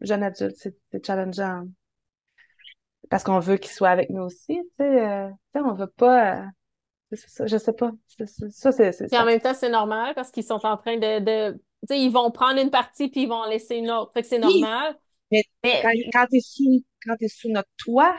[0.00, 1.64] jeunes adultes, c'est challengeant.
[3.08, 7.16] Parce qu'on veut qu'ils soient avec nous aussi, tu sais, euh, on veut pas, euh,
[7.16, 7.90] ça, je sais pas,
[8.50, 11.52] ça, c'est, Puis en même temps, c'est normal parce qu'ils sont en train de, de
[11.52, 14.22] tu sais, ils vont prendre une partie puis ils vont en laisser une autre, fait
[14.22, 14.96] que c'est normal.
[15.32, 16.26] Mais, quand, quand
[17.06, 18.16] quand es sous notre toit,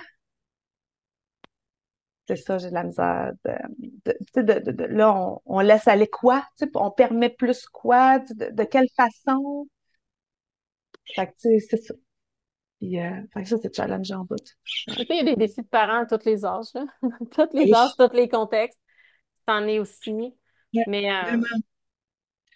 [2.36, 3.34] c'est ça, j'ai de la misère.
[3.46, 6.46] De, de, de, là, on, on, laisse aller quoi?
[6.76, 8.20] On permet plus quoi?
[8.20, 9.68] De, quelle façon?
[11.16, 11.94] Fait que, tu sais, c'est ça.
[12.84, 14.38] Euh, ça, c'est challengeant en bout.
[14.88, 16.86] Il y a des défis de parents à tous les âges, là.
[17.32, 18.80] tous les âges, tous les contextes.
[19.48, 20.34] C'en est aussi.
[20.88, 21.38] mais, euh,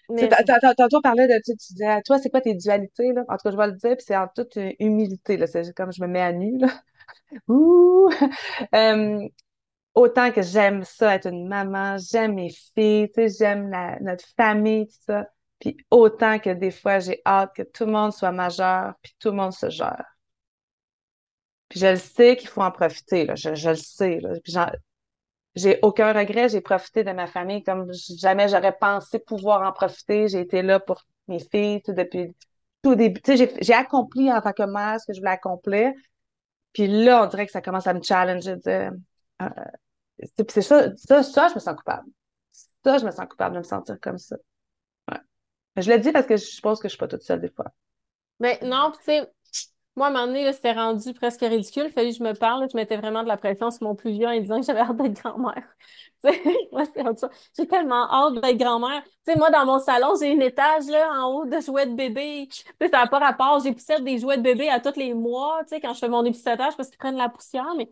[0.09, 3.23] mais tantôt, on parlait de, tu, disais, toi, c'est quoi tes dualités, là?
[3.27, 5.47] En tout cas, je vais le dire, puis c'est en toute humilité, là.
[5.47, 6.69] C'est comme je me mets à nu, là.
[7.47, 8.09] Ouh!
[8.73, 9.27] Euh,
[9.95, 14.87] autant que j'aime ça, être une maman, j'aime mes filles, tu sais, j'aime notre famille,
[14.87, 15.29] tout ça.
[15.59, 19.29] Puis autant que des fois, j'ai hâte que tout le monde soit majeur, puis tout
[19.29, 20.05] le monde se gère.
[21.69, 23.35] Puis je le sais qu'il faut en profiter, là.
[23.35, 24.19] Je, le sais.
[25.55, 26.49] J'ai aucun regret.
[26.49, 30.27] J'ai profité de ma famille comme jamais j'aurais pensé pouvoir en profiter.
[30.27, 32.35] J'ai été là pour mes filles depuis
[32.83, 33.21] tout début.
[33.21, 35.91] Tu sais, j'ai accompli en tant que mère ce que je voulais accomplir.
[36.73, 38.57] Puis là, on dirait que ça commence à me challenger.
[38.57, 38.89] De,
[39.41, 39.49] euh,
[40.19, 42.07] c'est ça, ça, ça, je me sens coupable.
[42.83, 44.37] Ça, je me sens coupable de me sentir comme ça.
[45.11, 45.19] Ouais.
[45.77, 47.65] Je le dis parce que je pense que je suis pas toute seule des fois.
[48.39, 49.29] Mais non, tu sais,
[49.95, 51.89] moi, à un moment donné, c'était rendu presque ridicule.
[51.89, 52.67] Fallait que je me parle.
[52.69, 54.97] Je mettais vraiment de la pression sur mon plus vieux en disant que j'avais hâte
[54.97, 55.63] d'être grand-mère.
[56.73, 56.83] moi,
[57.57, 59.03] J'ai tellement hâte d'être grand-mère.
[59.25, 61.95] Tu sais, moi, dans mon salon, j'ai une étage là, en haut de jouets de
[61.95, 62.49] bébé.
[62.49, 63.61] Tu ça n'a pas rapport.
[63.61, 66.25] J'époussette des jouets de bébé à tous les mois, tu sais, quand je fais mon
[66.25, 67.73] épissotage parce qu'ils prennent la poussière.
[67.77, 67.89] Mais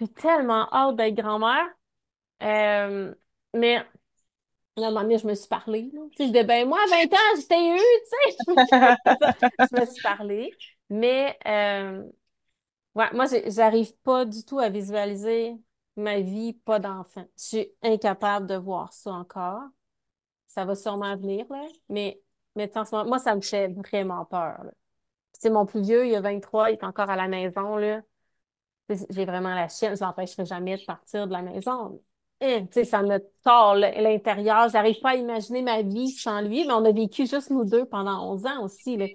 [0.00, 1.66] j'ai tellement hâte d'être grand-mère.
[2.42, 3.14] Euh,
[3.54, 3.76] mais
[4.76, 5.90] à un moment donné, je me suis parlé.
[5.90, 8.56] Tu sais, je disais, ben moi, à 20 ans, j'étais eu, tu sais.
[9.76, 10.52] je me suis parlé.
[10.90, 12.02] Mais euh,
[12.94, 15.56] ouais, moi, j'arrive pas du tout à visualiser
[15.96, 17.26] ma vie pas d'enfant.
[17.38, 19.62] Je suis incapable de voir ça encore.
[20.48, 21.64] Ça va sûrement venir, là.
[21.88, 22.20] Mais,
[22.56, 24.64] mais en ce moment, moi, ça me fait vraiment peur.
[25.32, 28.02] C'est mon plus vieux, il a 23, il est encore à la maison, là.
[28.88, 32.00] J'ai vraiment la chienne, je l'empêcherai jamais de partir de la maison.
[32.40, 34.68] Tu sais, ça me tord l'intérieur.
[34.68, 37.84] J'arrive pas à imaginer ma vie sans lui, mais on a vécu juste nous deux
[37.84, 38.96] pendant 11 ans aussi.
[38.96, 39.06] Là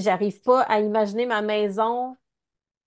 [0.00, 2.16] j'arrive pas à imaginer ma maison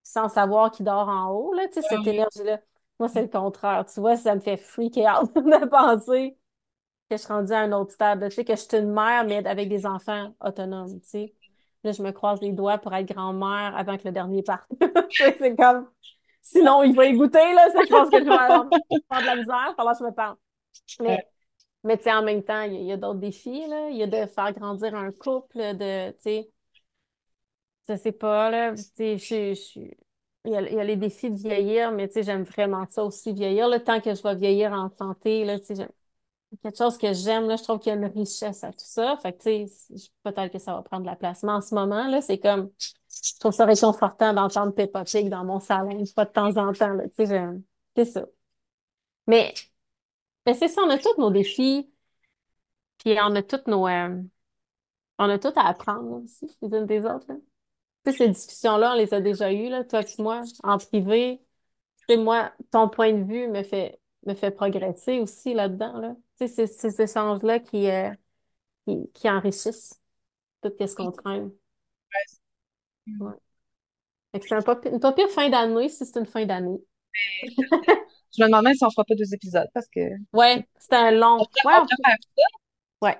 [0.04, 2.60] sans savoir qui dort en haut, là, tu sais, cette énergie-là.
[3.00, 3.86] Moi, c'est le contraire.
[3.86, 6.38] Tu vois, ça me fait freaker out de penser
[7.10, 8.24] que je suis rendue à un autre stade.
[8.30, 11.34] Tu sais, que je suis une mère, mais avec des enfants autonomes, tu sais.
[11.84, 14.69] Là, je me croise les doigts pour être grand-mère avant que le dernier parte.
[15.12, 15.88] c'est comme...
[16.45, 17.69] Sinon, il va y goûter, là.
[17.71, 19.73] Ça, je pense que je vais avoir de la misère.
[19.77, 20.36] pendant que je me parle.
[20.99, 21.27] Mais,
[21.84, 23.89] mais tu sais, en même temps, il y a, a d'autres défis, là.
[23.91, 26.51] Il y a de faire grandir un couple, de, tu sais,
[27.89, 28.73] je sais pas, là.
[28.75, 29.79] Je, je,
[30.45, 32.86] il, y a, il y a les défis de vieillir, mais tu sais, j'aime vraiment
[32.89, 33.67] ça aussi, vieillir.
[33.69, 35.88] Le temps que je vais vieillir en santé, là, tu sais,
[36.63, 39.17] quelque chose que j'aime, là, je trouve qu'il y a une richesse à tout ça.
[39.21, 41.43] Fait que, tu sais, peut-être que ça va prendre de la place.
[41.43, 42.71] Mais en ce moment, là, c'est comme,
[43.23, 46.93] je trouve ça réconfortant d'entendre Peppa Pig dans mon salon, pas de temps en temps,
[46.93, 47.41] là, tu sais,
[47.95, 48.25] c'est ça.
[49.28, 49.54] Mais,
[50.45, 51.91] mais c'est ça, on a tous nos défis,
[52.99, 54.21] puis on a tous nos, euh,
[55.19, 57.36] on a tout à apprendre aussi, les unes des autres, là
[58.12, 61.41] ces discussions-là, on les a déjà eues, là, toi et moi, en privé.
[62.10, 65.97] Et moi, ton point de vue me fait, me fait progresser aussi là-dedans.
[65.99, 66.15] Là.
[66.39, 68.12] Tu sais, c'est ces échanges-là qui, euh,
[68.88, 69.99] qui, qui, enrichissent
[70.62, 71.51] tout ce qu'on traîne.
[73.08, 73.34] Ouais.
[74.34, 76.80] C'est un pas, une pas pire fin d'année si c'est une fin d'année.
[78.38, 80.02] Je me demande même si on fera pas deux épisodes parce que.
[80.34, 81.38] Ouais, c'est un long.
[81.39, 81.76] On ouais,
[83.02, 83.18] Ouais.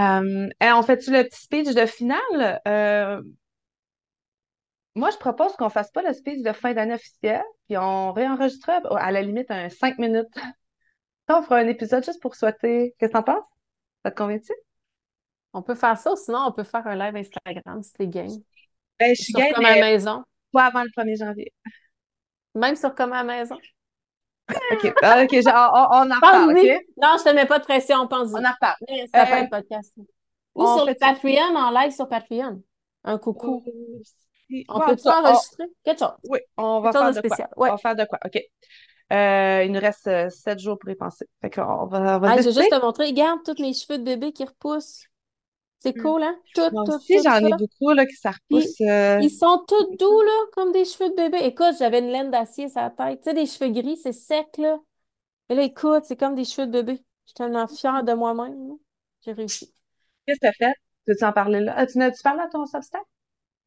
[0.00, 2.60] Euh, on fait-tu le petit speech de finale?
[2.66, 3.20] Euh,
[4.94, 8.70] moi, je propose qu'on fasse pas le speech de fin d'année officielle, puis on réenregistre
[8.70, 10.26] à la limite un cinq minutes.
[11.28, 12.94] on fera un épisode juste pour souhaiter.
[12.98, 13.44] Qu'est-ce que t'en penses?
[14.04, 14.52] Ça te convainc-tu?
[15.52, 18.30] On peut faire ça, sinon on peut faire un live Instagram si t'es game.
[18.98, 20.22] Ben, je suis sur comme à la maison.
[20.52, 21.52] Pas avant le 1er janvier.
[22.54, 23.56] Même sur comme à la maison.
[24.50, 24.94] OK.
[25.02, 26.86] Ah, OK, on, on, en reparle, OK?
[27.00, 28.34] Non, je te mets pas de pression, pense-y.
[28.34, 28.76] On en reparle.
[29.14, 29.92] Ça peut être podcast.
[30.54, 32.62] Ou sur le Patreon, en live sur Patreon.
[33.04, 33.62] Un coucou.
[34.68, 35.64] On peut-tu enregistrer?
[35.84, 36.16] Quelque chose.
[36.24, 37.20] Oui, on va faire de,
[37.54, 37.68] quoi?
[37.68, 38.18] On va faire de quoi?
[38.24, 38.40] OK.
[39.10, 41.26] Euh, il nous reste euh, sept jours pour y penser.
[41.40, 43.06] Fait qu'on va, on va Je vais juste te montrer.
[43.06, 45.04] Regarde tous mes cheveux de bébé qui repoussent.
[45.78, 46.02] C'est hmm.
[46.02, 46.36] cool, hein?
[46.54, 48.80] Tout, Moi tout, aussi, j'en ai beaucoup là, qui ça repousse.
[48.80, 51.38] Euh, ils, sont tous doux, là, comme des cheveux de bébé.
[51.42, 53.20] Écoute, j'avais une laine d'acier sur la tête.
[53.20, 54.78] Tu sais, des cheveux gris, c'est sec, là.
[55.48, 56.94] Et là, écoute, c'est comme des cheveux de bébé.
[56.94, 58.76] Je suis tellement fière de moi-même.
[59.24, 59.72] J'ai réussi.
[60.26, 60.74] Qu'est-ce que tu as fait?
[61.06, 61.86] Peux-tu en parler là?
[61.86, 63.02] Tu as-tu parlé à ton substack?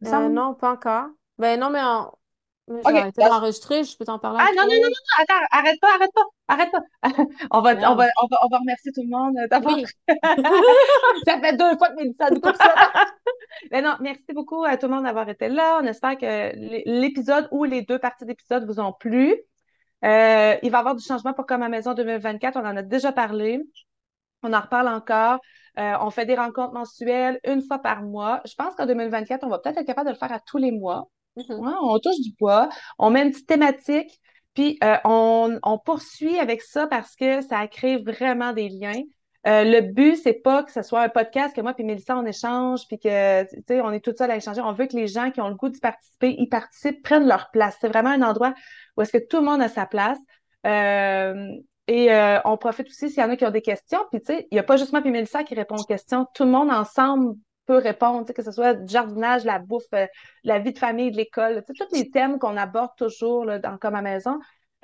[0.06, 1.08] Euh, non, pas encore.
[1.38, 2.12] Ben non, mais on...
[2.86, 4.40] J'ai arrêté d'enregistrer, je peux t'en parler.
[4.42, 6.82] Ah non, non, non, non, attends, arrête pas, arrête pas, arrête pas.
[7.52, 9.76] on, va, on, va, on, va, on va remercier tout le monde d'avoir.
[9.76, 9.86] Oui.
[11.26, 12.74] ça fait deux fois que Mélissa nous coupe ça.
[13.72, 15.80] Mais non, merci beaucoup à tout le monde d'avoir été là.
[15.82, 16.52] On espère que
[16.86, 19.36] l'épisode ou les deux parties d'épisode vous ont plu.
[20.04, 22.58] Euh, il va y avoir du changement pour Comme à Maison 2024.
[22.58, 23.62] On en a déjà parlé.
[24.44, 25.40] On en reparle encore.
[25.78, 28.42] Euh, on fait des rencontres mensuelles une fois par mois.
[28.46, 30.72] Je pense qu'en 2024, on va peut-être être capable de le faire à tous les
[30.72, 31.08] mois.
[31.38, 31.78] Mm-hmm.
[31.82, 34.20] on touche du poids, on met une petite thématique,
[34.54, 39.02] puis euh, on, poursuit avec ça parce que ça crée vraiment des liens.
[39.48, 42.26] Euh, le but, c'est pas que ce soit un podcast que moi puis Mélissa on
[42.26, 44.62] échange, puis que tu on est tout seul à échanger.
[44.62, 47.50] On veut que les gens qui ont le goût de participer, y participent, prennent leur
[47.52, 47.78] place.
[47.82, 48.54] C'est vraiment un endroit
[48.98, 50.20] où est-ce que tout le monde a sa place.
[50.68, 51.48] Euh,
[51.88, 52.10] et
[52.46, 54.00] on profite aussi s'il y en a qui ont des questions.
[54.12, 56.28] Puis tu sais, il n'y a pas juste moi puis Mélissa qui répond aux questions.
[56.36, 57.36] Tout le monde ensemble
[57.78, 60.06] répondre, que ce soit du jardinage, la bouffe, euh,
[60.44, 64.02] la vie de famille, de l'école, tous les thèmes qu'on aborde toujours dans Comme à
[64.02, 64.40] maison.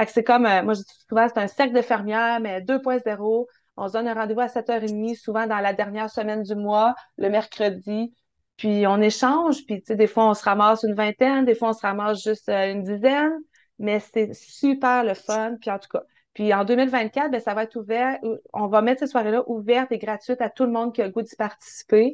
[0.08, 3.48] c'est comme, euh, moi je dis souvent, c'est un cercle de fermières, mais 2.0.
[3.78, 7.30] On se donne un rendez-vous à 7h30, souvent dans la dernière semaine du mois, le
[7.30, 8.14] mercredi.
[8.58, 11.82] Puis on échange, puis des fois on se ramasse une vingtaine, des fois on se
[11.82, 13.34] ramasse juste euh, une dizaine,
[13.78, 15.58] mais c'est super le fun.
[15.62, 16.04] Puis en tout cas,
[16.38, 18.20] puis en 2024, ben, ça va être ouvert.
[18.54, 21.12] On va mettre ces soirées-là ouvertes et gratuites à tout le monde qui a le
[21.12, 22.14] goût d'y participer.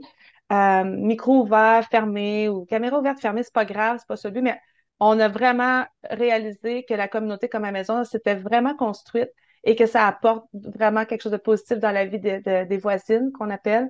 [0.54, 4.60] Euh, micro ouvert, fermé ou caméra ouverte, fermée, c'est pas grave, c'est pas celui, mais
[5.00, 9.32] on a vraiment réalisé que la communauté comme à maison s'était vraiment construite
[9.64, 13.50] et que ça apporte vraiment quelque chose de positif dans la vie des voisines qu'on
[13.50, 13.90] appelle.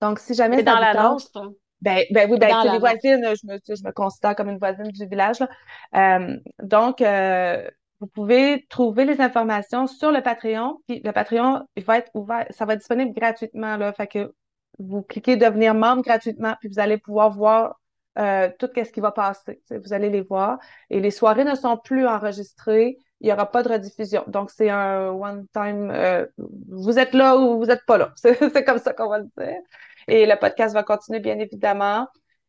[0.00, 1.52] Donc, si jamais c'est dans la nôtre.
[1.82, 4.88] Ben, ben oui, ben, c'est les voisines, je me, je me considère comme une voisine
[4.88, 5.40] du village.
[5.40, 5.48] Là.
[5.94, 7.68] Euh, donc, euh,
[8.00, 10.80] vous pouvez trouver les informations sur le Patreon.
[10.88, 13.76] Puis le Patreon, il va être ouvert, ça va être disponible gratuitement.
[13.76, 14.32] Là, fait que
[14.78, 17.80] vous cliquez devenir membre gratuitement, puis vous allez pouvoir voir
[18.18, 19.60] euh, tout ce qui va passer.
[19.70, 20.58] Vous allez les voir.
[20.88, 22.98] Et les soirées ne sont plus enregistrées.
[23.20, 24.24] Il n'y aura pas de rediffusion.
[24.26, 25.90] Donc, c'est un one-time.
[25.90, 26.26] Euh,
[26.68, 28.12] vous êtes là ou vous n'êtes pas là.
[28.16, 29.60] C'est comme ça qu'on va le dire.
[30.08, 32.06] Et le podcast va continuer, bien évidemment.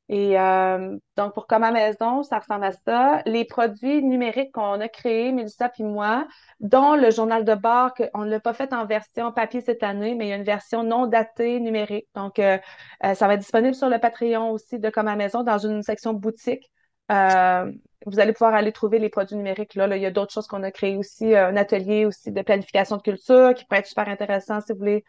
[0.10, 3.22] Et euh, donc, pour Comme à maison, ça ressemble à ça.
[3.26, 6.28] Les produits numériques qu'on a créés, Mélissa puis moi,
[6.62, 10.16] dont le journal de bord, on ne l'a pas fait en version papier cette année,
[10.16, 12.08] mais il y a une version non datée numérique.
[12.16, 12.58] Donc, euh,
[13.04, 15.84] euh, ça va être disponible sur le Patreon aussi de Comme à maison dans une
[15.84, 16.72] section boutique.
[17.10, 19.76] vous allez pouvoir aller trouver les produits numériques.
[19.76, 22.96] Là, il y a d'autres choses qu'on a créées aussi, un atelier aussi de planification
[22.98, 25.04] de culture qui pourrait être super intéressant si vous voulez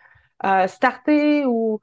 [0.66, 1.80] starter ou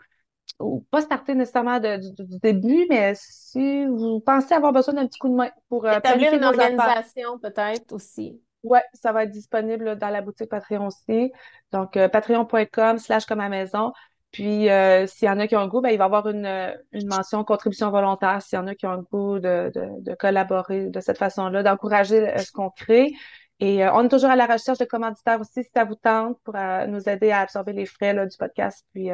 [0.59, 5.29] ou pas starter nécessairement du, début, mais si vous pensez avoir besoin d'un petit coup
[5.29, 8.41] de main pour euh, Établir une organisation peut-être aussi.
[8.63, 11.31] Oui, ça va être disponible dans la boutique Patreon aussi.
[11.71, 13.91] Donc, euh, patreon.com slash comme à maison.
[14.31, 16.27] Puis, euh, s'il y en a qui ont le goût, ben, il va y avoir
[16.27, 20.15] une, une mention contribution volontaire s'il y en a qui ont le goût de, de,
[20.15, 23.13] collaborer de cette façon-là, d'encourager ce qu'on crée.
[23.59, 26.55] Et on est toujours à la recherche de commanditaires aussi, si ça vous tente, pour
[26.87, 29.09] nous aider à absorber les frais là, du podcast, puis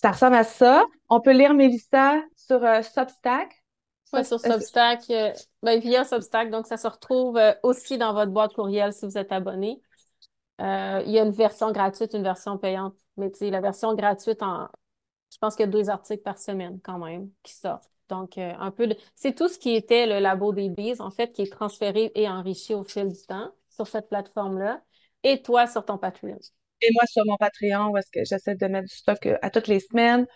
[0.00, 0.84] ça ressemble à ça.
[1.10, 3.54] On peut lire Mélissa sur euh, Substack.
[4.14, 5.30] Oui, sur Substack, euh,
[5.62, 9.18] ben, via Substack, donc ça se retrouve euh, aussi dans votre boîte courriel si vous
[9.18, 9.80] êtes abonné.
[10.58, 12.96] il y a une version gratuite, une version payante.
[13.18, 14.68] Mais tu sais, la version gratuite, en,
[15.30, 17.90] je pense qu'il y a deux articles par semaine quand même qui sortent.
[18.08, 18.96] Donc, un peu de...
[19.14, 22.28] C'est tout ce qui était le labo des bises, en fait, qui est transféré et
[22.28, 24.82] enrichi au fil du temps sur cette plateforme-là.
[25.22, 26.38] Et toi, sur ton Patreon.
[26.82, 29.50] Et moi sur mon Patreon, où est-ce que j'essaie de mettre du stock euh, à
[29.50, 30.26] toutes les semaines.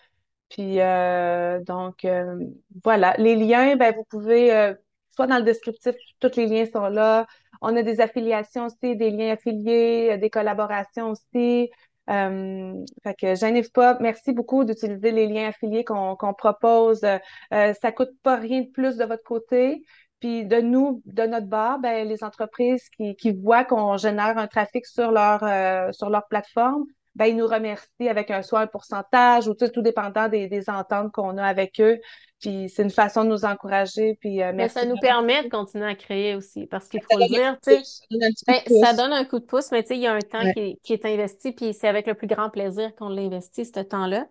[0.49, 2.37] Puis euh, donc euh,
[2.83, 4.73] voilà, les liens, ben vous pouvez
[5.15, 7.25] soit dans le descriptif, tous les liens sont là.
[7.61, 11.69] On a des affiliations aussi, des liens affiliés, des collaborations aussi.
[12.09, 13.97] Euh, fait que pas.
[13.99, 17.03] Merci beaucoup d'utiliser les liens affiliés qu'on qu'on propose.
[17.03, 19.83] Euh, ça coûte pas rien de plus de votre côté.
[20.25, 24.47] Puis de nous, de notre bord, ben, les entreprises qui, qui voient qu'on génère un
[24.47, 28.65] trafic sur leur euh, sur leur plateforme, ben, ils nous remercient avec un soit un
[28.65, 31.99] pourcentage ou tout, tout dépendant des, des ententes qu'on a avec eux.
[32.41, 34.17] Puis c'est une façon de nous encourager.
[34.19, 34.79] Puis euh, merci.
[34.79, 37.77] ça nous permet de continuer à créer aussi, parce qu'il faut le dire, tu sais,
[37.77, 38.79] pouce, ça donne un petit coup ben, de pouce.
[38.79, 40.53] ça donne un coup de pouce, mais tu sais, il y a un temps Ouais.
[40.53, 43.79] qui est, qui est investi, puis c'est avec le plus grand plaisir qu'on l'investit, ce
[43.79, 44.25] temps-là.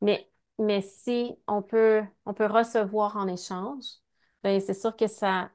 [0.00, 0.28] Mais,
[0.58, 3.84] mais si on peut, on peut recevoir en échange,
[4.42, 5.50] ben, c'est sûr que ça,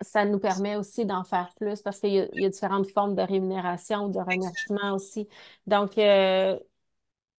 [0.00, 3.22] ça nous permet aussi d'en faire plus, parce qu'il y y a différentes formes de
[3.22, 5.28] rémunération ou de remerciement aussi.
[5.66, 6.58] Donc, euh,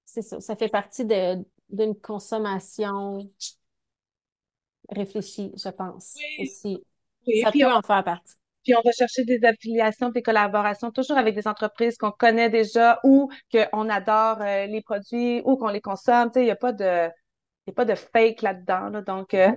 [0.05, 3.29] c'est ça, ça fait partie de, d'une consommation
[4.89, 6.83] réfléchie, je pense, Oui, aussi.
[7.27, 7.41] oui.
[7.41, 8.36] Ça Puis peut en faire partie.
[8.63, 12.99] Puis on va chercher des affiliations, des collaborations, toujours avec des entreprises qu'on connaît déjà
[13.03, 16.29] ou qu'on adore euh, les produits ou qu'on les consomme.
[16.31, 17.09] Tu sais, il n'y a pas de,
[17.65, 18.89] il y a pas de fake là-dedans.
[18.89, 19.02] Là.
[19.02, 19.49] Donc, euh,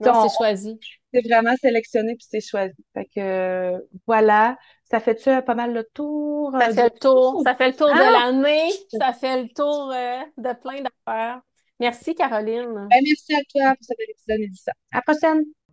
[0.00, 0.78] Non, on, c'est choisi.
[1.12, 2.74] s'est vraiment sélectionné puis c'est choisi.
[2.94, 4.56] Fait que euh, voilà,
[4.90, 7.42] ça fait-tu euh, pas mal le tour Ça euh, fait le tour.
[7.44, 8.10] Ça fait le tour de Ah!
[8.10, 8.70] l'année.
[8.98, 11.40] Ça fait le tour euh, de plein d'affaires.
[11.80, 12.72] Merci, Caroline.
[12.90, 14.72] Ben, merci à toi pour cet épisode, Mélissa.
[14.92, 15.63] À la prochaine!